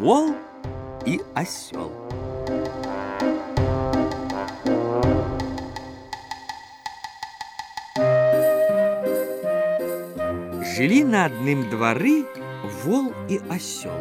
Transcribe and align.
Вол 0.00 0.30
і 1.04 1.20
асёл. 1.36 1.90
Жылі 10.64 11.04
на 11.04 11.28
адным 11.28 11.68
двары 11.68 12.24
вол 12.80 13.12
і 13.28 13.44
асёл. 13.52 14.00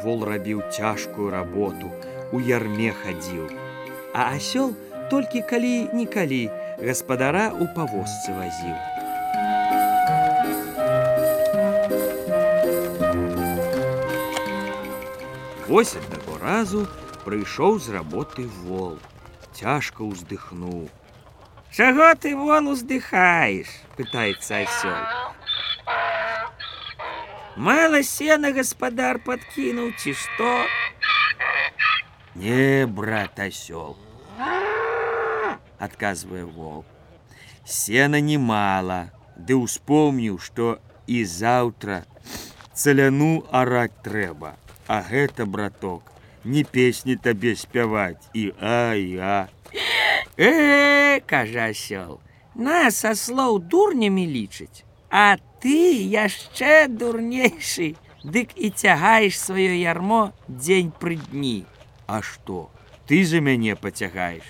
Вол 0.00 0.24
рабіў 0.24 0.64
цяжкую 0.72 1.28
работу, 1.28 1.92
у 2.32 2.40
ярме 2.40 2.96
хадзіў. 2.96 3.52
А 4.16 4.32
асёл 4.32 4.72
толькі 5.12 5.44
калі-нікалі 5.44 6.48
гаспадара 6.80 7.52
ў 7.52 7.68
павозцы 7.76 8.32
вазіў. 8.32 8.97
Вось 15.68 15.96
аднаго 16.00 16.38
разу 16.40 16.86
прыйшоў 17.26 17.78
з 17.84 17.92
работы 17.92 18.46
вол. 18.64 18.96
Цяжка 19.52 20.00
ўздыхнуў. 20.00 20.88
Чаго 21.76 22.14
ты 22.16 22.32
вол 22.32 22.72
уздыхаеш? 22.72 23.68
пытаецца 23.98 24.64
асёл. 24.64 25.02
Мало 27.56 28.02
сена 28.02 28.52
гаспадар 28.56 29.18
подкинул, 29.18 29.90
ці 29.98 30.14
што? 30.14 30.64
Не, 32.34 32.86
брат 32.86 33.38
осел, 33.38 33.98
отказывая 35.78 36.46
волк. 36.46 36.86
Сена 37.66 38.20
немало, 38.20 39.10
да 39.36 39.56
успомнил, 39.56 40.38
что 40.38 40.80
и 41.08 41.24
завтра 41.24 42.06
целяну 42.72 43.44
орать 43.50 44.02
трэба. 44.02 44.56
А 44.88 45.02
гэта, 45.02 45.46
браток, 45.46 46.02
не 46.44 46.64
песни 46.64 47.14
табе 47.14 47.54
спяваць 47.56 48.24
и 48.34 48.52
а 48.60 48.94
и 48.96 49.16
а. 49.20 49.48
Э, 50.36 51.20
кажа 51.20 51.66
осел, 51.66 52.20
нас 52.54 53.04
ослоў 53.04 53.58
дурнями 53.58 54.24
лічыць. 54.26 54.84
А 55.10 55.36
ты 55.60 55.92
яшчэ 56.08 56.88
дурнейшы, 56.88 57.96
Дык 58.24 58.50
і 58.58 58.70
цягаеш 58.74 59.38
сваё 59.38 59.78
ярмо 59.78 60.32
дзень 60.48 60.90
пры 60.90 61.14
дні. 61.30 61.64
А 62.06 62.18
што? 62.20 62.68
Ты 63.06 63.22
за 63.24 63.40
мяне 63.40 63.76
пацягаеш. 63.78 64.42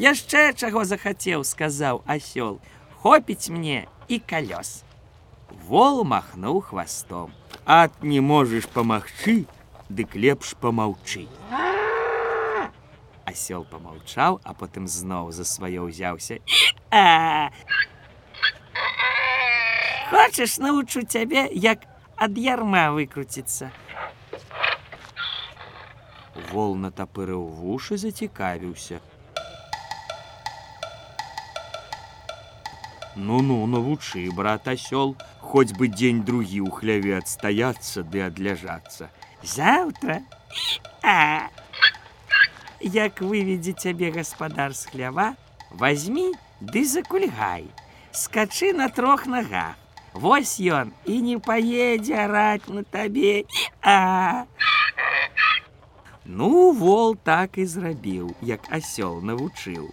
Яшчэ 0.00 0.56
чаго 0.56 0.84
захацеў, 0.88 1.44
сказаў 1.44 2.00
асёл. 2.08 2.58
Хопіць 3.04 3.52
мне 3.52 3.86
і 4.08 4.18
калёс. 4.24 4.82
Вол 5.68 6.04
махнуў 6.04 6.64
хвастом. 6.64 7.36
Ад 7.66 7.92
не 8.00 8.24
можаш 8.24 8.64
памагчы, 8.72 9.44
дык 9.90 10.14
лепш 10.14 10.54
помаўчы. 10.54 11.26
Асёл 13.26 13.66
помаўчаў, 13.66 14.40
а 14.42 14.54
потым 14.54 14.86
зноў 14.86 15.30
за 15.34 15.44
сваё 15.44 15.86
ўзяўся. 15.90 16.38
А! 16.90 17.50
Хочешь, 20.10 20.58
научу 20.58 21.02
тебе, 21.02 21.46
як 21.52 21.86
ад 22.16 22.38
ярма 22.38 22.90
выкруціцца. 22.90 23.70
Вол 26.50 26.74
натапырыў 26.74 27.46
вушы, 27.46 27.98
зацікавіўся. 27.98 28.98
Ну-ну, 33.14 33.66
навучы, 33.66 34.26
брат 34.34 34.66
асёл, 34.66 35.14
хоць 35.38 35.74
бы 35.74 35.86
дзень 35.86 36.22
другі 36.26 36.66
ў 36.66 36.70
хляве 36.70 37.18
адстаяцца 37.18 38.02
ды 38.02 38.22
адляжацца. 38.26 39.10
Заўтра. 39.42 40.22
А! 41.02 41.48
Як 42.80 43.20
выведзе 43.20 43.72
цябе 43.72 44.10
гаспадар 44.10 44.72
з 44.74 44.86
хлява, 44.88 45.34
возьми 45.70 46.32
ды 46.60 46.84
закульгай, 46.84 47.68
скачы 48.12 48.72
на 48.72 48.88
трох 48.88 49.26
нагах. 49.26 49.76
Вось 50.12 50.58
ён 50.58 50.90
і 51.06 51.20
не 51.22 51.38
паедзе 51.38 52.26
араць 52.26 52.66
на 52.68 52.82
табе. 52.82 53.44
А! 53.82 54.44
Ну, 56.24 56.72
вол 56.72 57.16
так 57.16 57.58
і 57.58 57.66
зрабіў, 57.66 58.34
як 58.42 58.66
асёл 58.74 59.22
навучыў. 59.22 59.86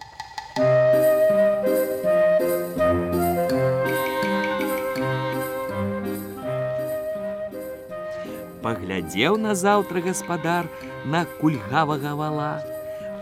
Паглядзеў 8.68 9.38
на 9.40 9.54
заўтра 9.56 10.00
гаспадар 10.04 10.66
на 11.12 11.22
кульгавага 11.38 12.10
вала, 12.18 12.48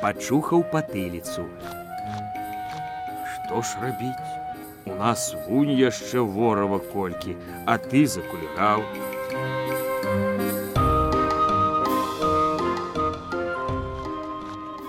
пачухаў 0.00 0.64
патыліцу. 0.72 1.44
Што 3.34 3.62
ж 3.68 3.78
рабіць? 3.84 4.32
У 4.90 4.96
нас 4.98 5.28
вунь 5.46 5.70
яшчэ 5.70 6.24
ворава 6.38 6.80
колькі, 6.90 7.36
а 7.62 7.78
ты 7.78 8.02
закульгаў. 8.10 8.82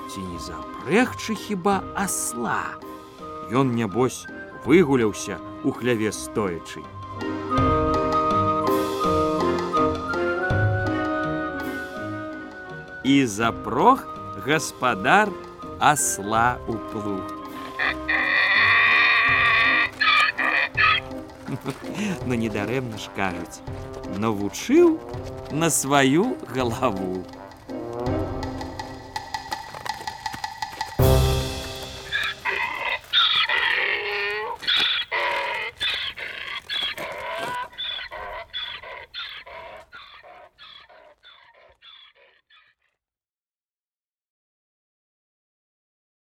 Ці 0.10 0.26
не 0.26 0.42
запрэгчы 0.50 1.38
хіба 1.46 1.80
асла. 1.94 2.82
Ён 3.54 3.78
нябось 3.78 4.24
выгуляўся 4.66 5.38
у 5.64 5.70
хляве 5.70 6.10
стоячы. 6.10 6.82
І 13.08 13.26
запрог 13.26 14.04
гаспадар 14.46 15.32
асла 15.80 16.60
у 16.68 16.76
плуг. 16.92 17.38
но 22.28 22.36
недарэмна 22.36 23.00
ж 23.00 23.10
кажуць, 23.16 23.64
навучыў 24.20 25.00
на 25.52 25.70
сваю 25.72 26.36
галаву. 26.52 27.24